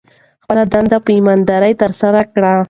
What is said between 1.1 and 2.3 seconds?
ایمانداري ترسره